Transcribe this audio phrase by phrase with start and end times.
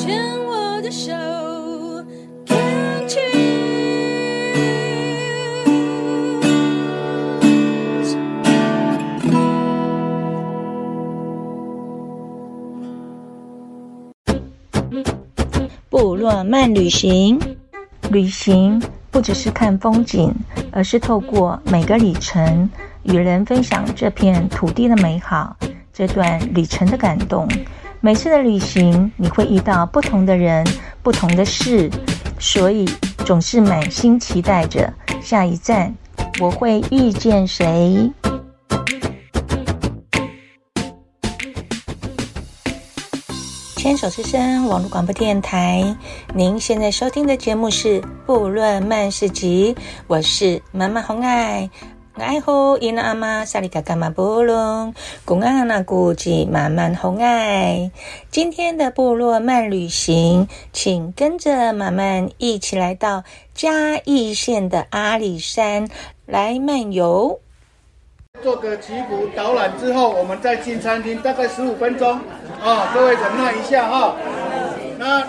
[0.00, 1.12] 牵我的手
[2.46, 3.50] ，Can't you？
[15.90, 17.38] 部落漫旅行，
[18.10, 20.32] 旅行不只是看风景，
[20.72, 22.70] 而是透过每个里程，
[23.02, 25.54] 与人分享这片土地的美好，
[25.92, 27.46] 这段旅程的感动。
[28.02, 30.66] 每次的旅行，你会遇到不同的人，
[31.02, 31.90] 不同的事，
[32.38, 32.88] 所以
[33.26, 35.94] 总是满心期待着下一站，
[36.40, 38.10] 我会遇见谁？
[43.76, 45.94] 牵手之声网络广播电台，
[46.34, 49.74] 您现在收听的节目是《部落漫市集》，
[50.06, 51.68] 我是妈妈红爱。
[52.14, 54.92] 爱护伊那阿妈萨里嘎嘎马布隆，
[55.24, 57.90] 公安那古迹慢慢红爱。
[58.30, 63.22] 今天的部落漫旅行，请跟着妈妈一起来到
[63.54, 65.88] 嘉义县的阿里山
[66.26, 67.38] 来漫游。
[68.42, 72.20] 做个祈福导览之后，我们再进餐厅，大概十五分钟啊、
[72.64, 74.16] 哦，各位忍耐一下哈、哦。
[74.98, 75.22] 那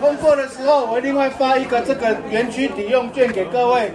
[0.00, 3.92] 通过的时候，我另外发一个这个园区抵用券给各位。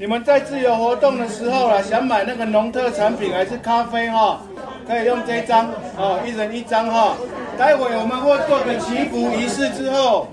[0.00, 4.38] 你们在自由活动的时候啦，想买那个农特产品还是咖啡哈、哦，
[4.86, 7.16] 可以用这张、哦，一人一张哈、哦。
[7.58, 10.28] 待会我们会做个祈福仪式之后，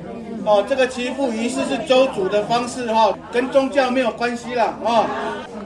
[0.45, 4.65] 哦，这个祈福仪式是邹族的方式哈、哦，跟宗教没有关系啦。
[4.65, 5.05] 啊、哦。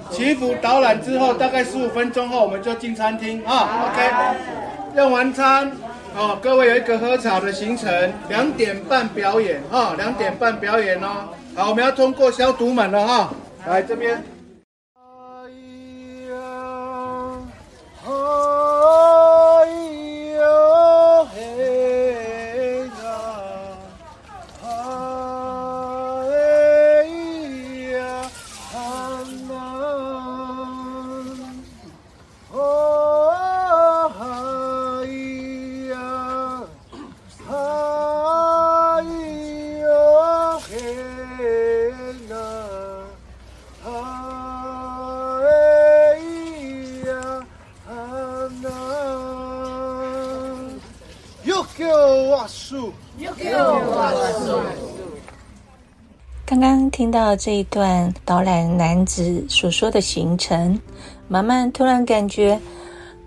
[0.09, 3.91] 祈福导览之后，大概十五分钟后，我们就进餐厅啊。
[3.91, 5.69] OK，用完餐，
[6.16, 11.28] 哦，各位有一个喝茶的行程，两点半表演啊，两点半表演哦。
[11.53, 13.30] 好，我们要通过消毒门了哈，
[13.66, 14.39] 来这边。
[57.00, 60.78] 听到这一段导览男子所说的行程，
[61.30, 62.60] 妈妈突然感觉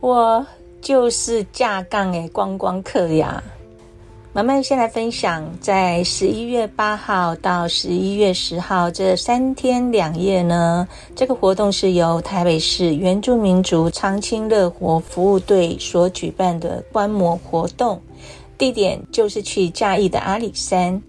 [0.00, 0.46] 我
[0.82, 3.42] 就是架杠诶观光客呀。
[4.34, 17.98] 妈妈先来分享，在十一月八号到十一月十号这三天两夜呢，这个活动是由台北市原住民族长青乐活服务队所举办的观摩活动。
[18.58, 21.02] 地点就是去嘉义的阿里山，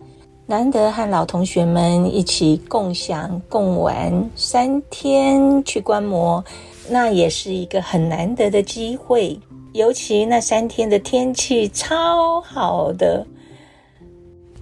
[0.46, 6.44] 难得和老同学们一起共享共玩三天去观摩，
[6.90, 9.40] 那也是一个很难得的机会。
[9.72, 13.26] 尤其那三天的天气超好的。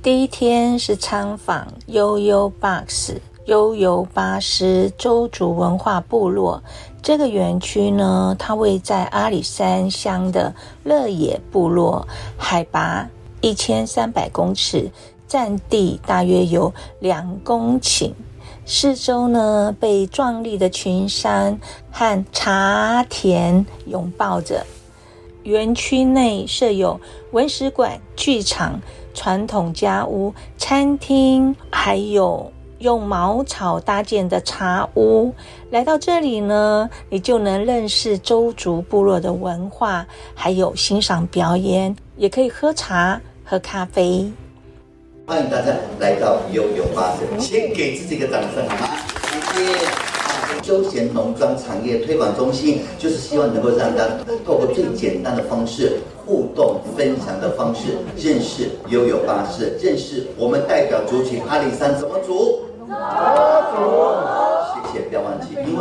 [0.03, 6.61] 第一天是参访悠悠 Bus 悠游巴士邹族文化部落。
[7.01, 10.53] 这个园区呢，它位在阿里山乡的
[10.83, 13.09] 乐野部落，海拔
[13.41, 14.89] 一千三百公尺，
[15.31, 18.11] 占地大约有两公顷，
[18.65, 21.57] 四周呢被壮丽的群山
[21.89, 24.65] 和茶田拥抱着。
[25.43, 26.99] 园区内设有
[27.31, 28.81] 文史馆、剧场、
[29.13, 32.51] 传统家屋、餐厅，还有。
[32.79, 35.35] 用茅草搭建的茶屋，
[35.69, 44.33] 来到这里呢，你就能认识周族部落的文化，还有欣赏表演，也可以喝茶、喝咖啡。
[45.31, 48.89] 欢迎大家来到悠悠巴士，先给自己一个掌声好吗？
[49.55, 49.71] 谢谢。
[50.61, 54.09] 休闲农庄产业推广中心就是希望能够让大家
[54.45, 62.65] 透过最简单的方式互动分享的方式，认识悠悠巴士，认识我们代表族群阿里山什么族。
[64.83, 65.21] 谢谢，不要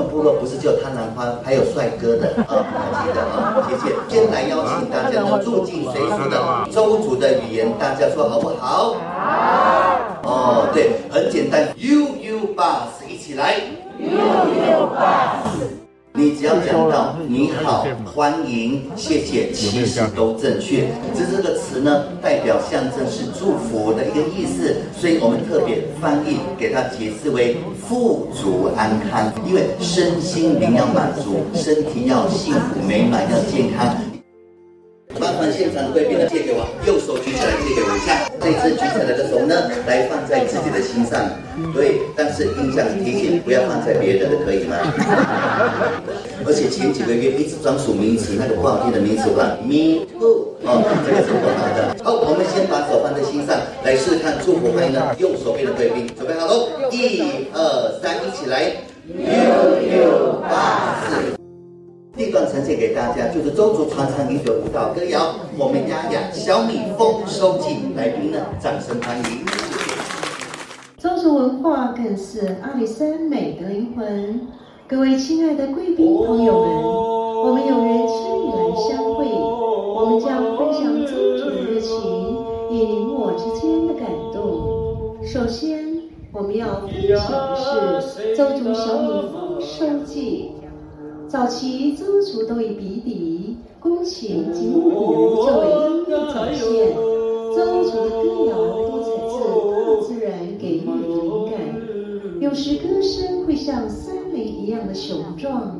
[0.02, 3.62] 部落不是只有贪婪花，还有帅哥的 啊，还记得啊？
[3.68, 3.94] 谢谢。
[4.08, 8.94] 先来邀请大家呢，住进谁说的周族的语言，大家说好不好？
[9.18, 9.98] 好。
[10.22, 13.54] 哦，对，很简单，U U Bus，一起来
[13.98, 15.49] ，U U Bus。
[16.20, 20.88] 你只要讲到你好、欢迎、谢谢，其实都正确。
[21.16, 27.56] 这这个词呢，代表象征是祝福的一个意思，所以我们特别翻译给它解释为
[27.88, 34.09] 富足安康，因为身心灵要满足，身体要幸福美满，要健康。
[35.48, 38.28] 现场的贵宾呢，借给我，右手举起来借给我一下。
[38.42, 41.30] 这次举起来的时候呢，来放在自己的心上。
[41.72, 44.76] 对，但是印象提醒不要放在别人的，可以吗？
[46.46, 51.94] 而且前几个月一直专属名词，那个不好听的名词吧，me too，哦，这个是不好的。
[52.02, 58.72] 好，我们先把手放在心上，来试试看祝福欢迎呢，右手边的贵宾，准备好喽，一二三，一起来，
[59.06, 59.28] 六
[59.84, 61.39] 六八四。
[62.20, 69.40] 这段呈现给大家，就是周族传唱一个舞蹈歌谣《火梅呀呀小米丰收季》，来宾呢，掌声欢迎。
[70.98, 74.48] 周族文化更是阿里山美的灵魂。
[74.86, 82.36] 各位亲爱的贵宾朋友们，我们有缘千里来相会，我们将分享周族的热情
[82.70, 85.16] 与你我之间的感动。
[85.24, 86.02] 首先，
[86.32, 90.50] 我们要分享的是周族小米丰收季。
[91.30, 96.92] 早期邹族都以笔笛、弓琴及木鼓作为音乐展现。
[97.54, 98.56] 邹族的歌谣
[98.88, 101.54] 多采自大自然给予的灵感，
[102.40, 105.78] 有时歌声会像森林一样的雄壮，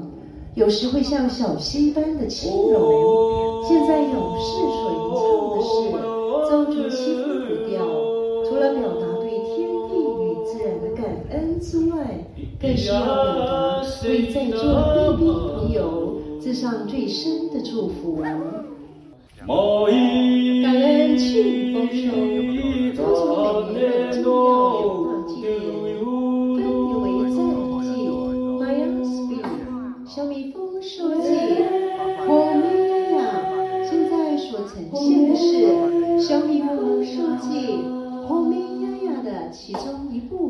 [0.55, 3.65] 有时会像小溪般的轻柔。
[3.67, 5.69] 现在勇士所吟唱的是
[6.49, 7.85] 邹族七分古调，
[8.49, 9.05] 除了表达
[11.61, 12.27] 之外，
[12.59, 14.59] 更需要表达为在座
[14.95, 18.23] 贵宾朋友致上最深的祝福。
[20.63, 22.03] 感恩庆丰收，
[22.95, 23.07] 邹族
[23.73, 24.29] 每年的重要
[24.87, 25.47] 文化祭典，
[26.57, 27.39] 分别为赞
[27.83, 27.85] 祭、
[28.59, 29.61] Maya Spirit、
[30.07, 30.89] 小米丰收
[31.21, 31.27] 季、
[32.27, 33.21] 火梅呀呀。
[33.85, 35.45] 现在所呈现的是
[36.21, 37.49] 小米丰收季、
[38.27, 40.33] 火梅呀呀的其中一部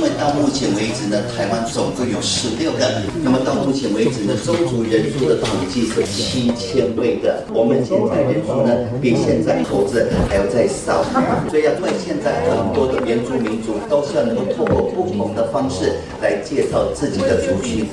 [0.00, 2.90] 因为到目前为止呢，台湾总共有十六个，
[3.22, 7.44] 那么到目前为止呢，宗族人数的统计是七千位的。
[7.52, 11.04] 我们现在人数呢，比现在猴子还要再少，
[11.50, 15.92] 所以要为现在很多的原住民族都是要能够透过不同的方式
[16.22, 17.86] 来介绍自己的族群。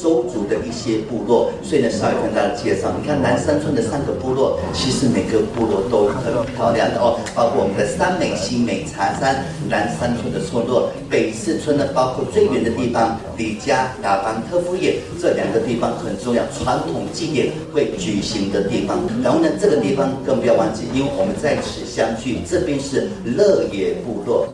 [0.00, 2.90] 周族的一些部落，所以呢，稍微跟大家介绍。
[2.98, 18.98] 你看南山村的三个部落，其实每个部落都很漂亮的哦，包括我们的三美、新美、茶山南山村的村落，北四村呢，包括最远的地方李家、亚邦特夫野这两个地方很重要，传统祭典会举行的地方。
[19.22, 24.48] 然后呢，这个地方更不要忘记，因为我们在此相聚，这边是乐野部落。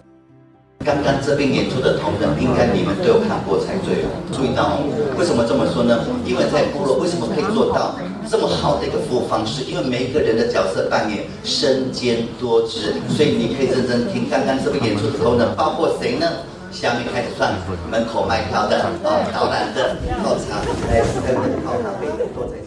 [0.87, 4.09] 刚刚这边演出的同仁，应该你们都有看过才对哦。
[4.31, 4.87] 注意到哦，
[5.19, 5.99] 为什么这么说呢？
[6.25, 7.99] 因为在部落为什么可以做到
[8.31, 9.67] 这么好的一个服务方式？
[9.67, 16.31] 因为每一个人的角色扮演身兼多职，所以你可以认真听刚刚这边演出的同仁，包括谁呢？
[16.71, 17.51] 下面开始算
[17.91, 22.63] 门口卖票的、哦导览的、泡茶的、还有还有那个泡咖啡的都在。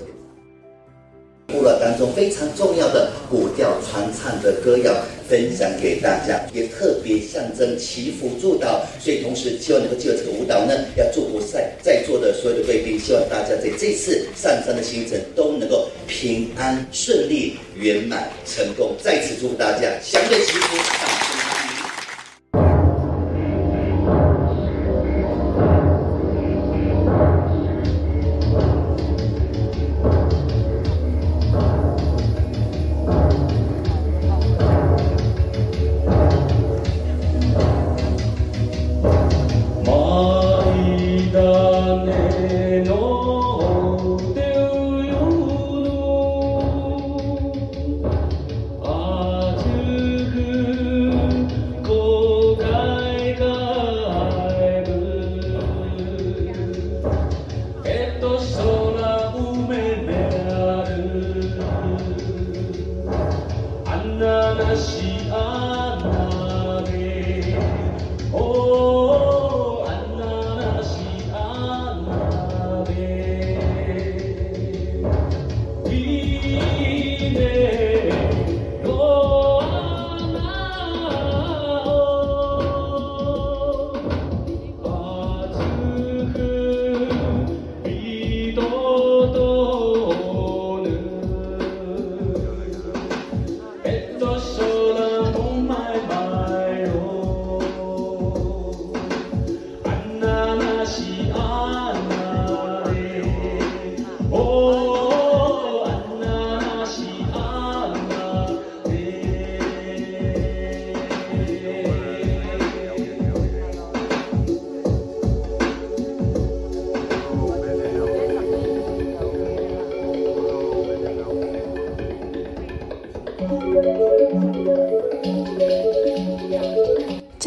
[1.48, 4.92] 部落当中非常重要的古调传唱的歌谣
[5.30, 18.96] 分享给大家，也特别象征祈福祝祷，所以同时希望能够借这个舞蹈呢，要祝福在在座的所有的贵宾，希望大家在这次上山的行程都能够平安顺利、圆满成功。
[19.04, 21.19] 再次祝福大家，祥瑞祈福。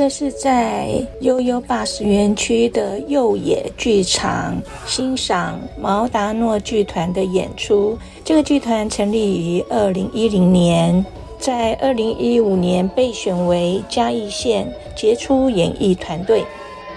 [0.02, 7.96] 这是在悠悠 BOX 园区的柚野剧场欣赏毛达诺剧团的演出。
[8.24, 11.06] 这个剧团成立于二零一零年，
[11.38, 14.66] 在二零一五年被选为嘉义县
[14.96, 16.44] 杰出演艺团队。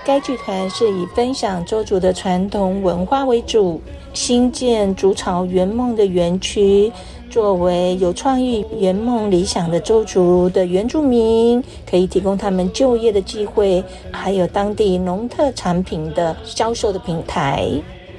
[0.04, 3.80] 该剧团是以分享周族的传统文化为主，
[4.16, 6.92] 新建筑草圆梦的园区。
[7.36, 17.70] 作为有创意、圆梦理想的州族的原住民，可以提供他们就业的机会，还有当地农特产品的销售的平台。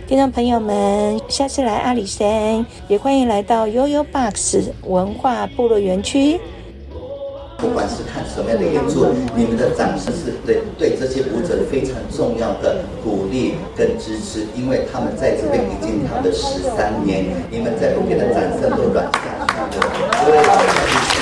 [0.06, 6.38] 听众朋友们，下次来阿里山，也欢迎来到悠悠 BOX 文化部落园区。
[7.58, 19.20] 不管是看什么样的演出，你们的掌声是对对这些舞者非常重要的鼓励跟支持，因为他们在这边已经跳了十三年，你们在不给的掌声都软下
[19.70, 21.15] 去了。